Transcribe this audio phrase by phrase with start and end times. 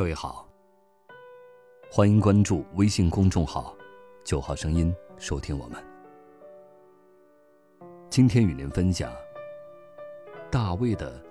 [0.00, 0.48] 各位好，
[1.90, 3.76] 欢迎关注微信公众号
[4.24, 5.78] “九号声音”，收听我们。
[8.08, 9.12] 今天与您分享
[10.50, 11.18] 大卫的《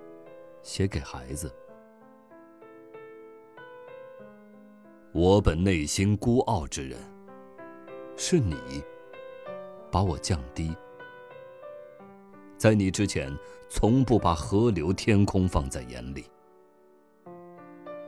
[0.62, 1.50] 写给孩子》。
[5.14, 7.00] 我本内心孤傲之人，
[8.16, 8.84] 是你
[9.92, 10.78] 把我降低。
[12.56, 13.36] 在你之前，
[13.68, 16.24] 从不把河流、天空放在眼里。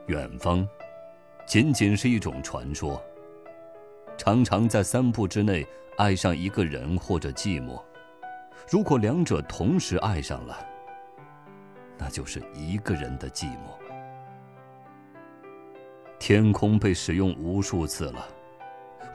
[0.07, 0.67] 远方，
[1.45, 3.02] 仅仅是一种传说。
[4.17, 5.66] 常常在三步之内
[5.97, 7.81] 爱上一个人或者寂寞，
[8.69, 10.58] 如果两者同时爱上了，
[11.97, 13.71] 那就是一个人的寂寞。
[16.19, 18.27] 天空被使用无数次了，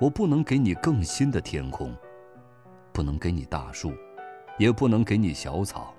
[0.00, 1.94] 我不能给你更新的天空，
[2.92, 3.92] 不能给你大树，
[4.58, 5.94] 也不能给你小草。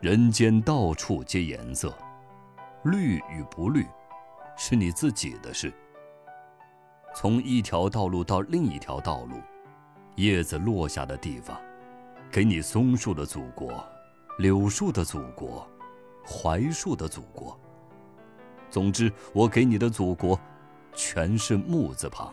[0.00, 1.92] 人间到处皆颜色。
[2.84, 3.86] 绿与不绿，
[4.56, 5.70] 是你自己的事。
[7.14, 9.36] 从一条道路到另一条道路，
[10.16, 11.60] 叶子落下的地方，
[12.30, 13.84] 给你松树的祖国，
[14.38, 15.68] 柳树的祖国，
[16.24, 17.58] 槐树的祖国。
[18.70, 20.40] 总之，我给你的祖国，
[20.94, 22.32] 全是木字旁。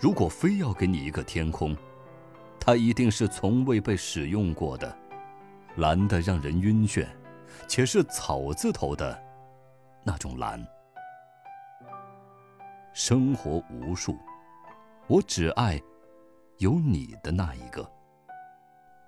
[0.00, 1.76] 如果非要给你一个天空，
[2.58, 4.98] 它一定是从未被使用过的，
[5.76, 7.06] 蓝的让人晕眩。
[7.66, 9.20] 且是草字头的
[10.02, 10.64] 那种蓝。
[12.92, 14.16] 生活无数，
[15.08, 15.80] 我只爱
[16.58, 17.88] 有你的那一个。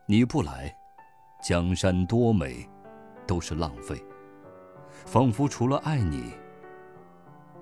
[0.07, 0.75] 你不来，
[1.43, 2.69] 江山多美，
[3.27, 4.03] 都是浪费。
[5.05, 6.33] 仿佛除了爱你，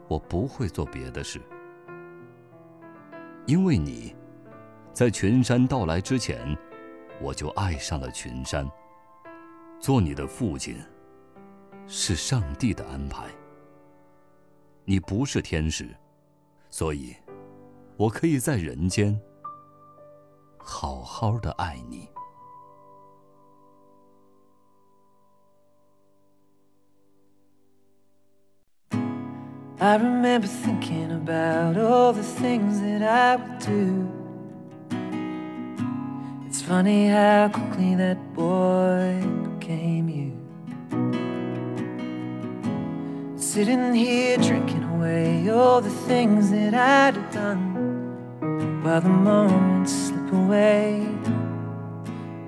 [0.09, 1.41] 我不会做别的事。
[3.47, 4.15] 因为你，
[4.93, 6.57] 在群山到来之前，
[7.21, 8.67] 我就爱上了群山。
[9.81, 10.77] 做你的父亲，
[11.87, 13.27] 是上帝的安排。
[14.85, 15.95] 你不是天使，
[16.71, 17.15] 所以，
[17.97, 19.19] 我可以在人间
[20.59, 22.09] 好好的爱你。
[43.37, 51.07] Sitting here drinking away all the things that I'd have done While the moments slip away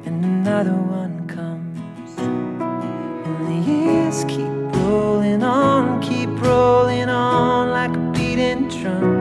[0.04, 2.18] And another one comes.
[2.18, 4.52] And the years keep
[4.82, 9.15] rolling on, keep rolling on like a beating drum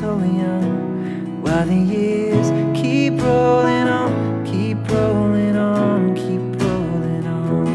[0.00, 2.48] so young While the years
[2.80, 7.66] keep rolling on Keep rolling on, keep rolling on.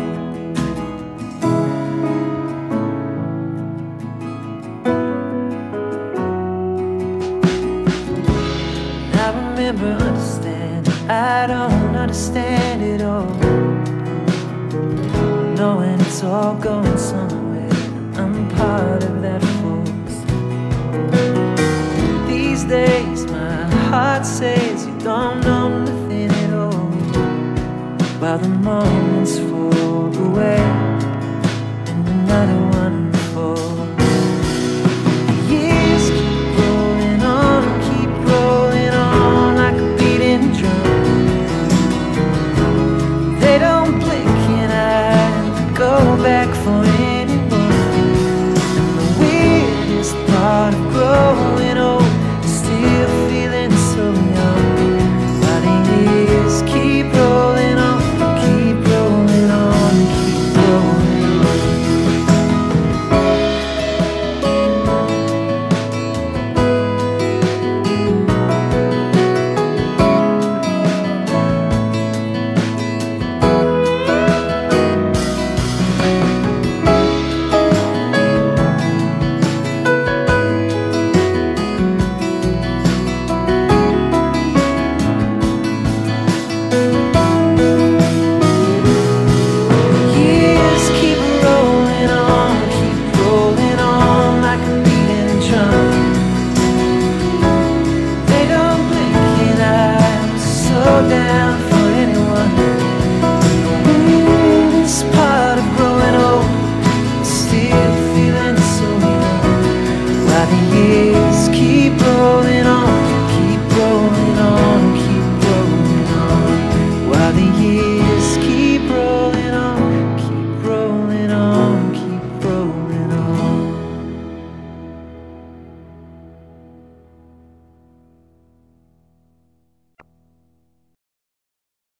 [9.13, 11.09] I remember understanding.
[11.09, 13.33] I don't understand it all.
[15.55, 17.48] Knowing it's all going somewhere
[23.89, 26.91] heart says you don't know nothing at all
[28.21, 30.59] While the moments fall away
[31.89, 33.98] And another one falls.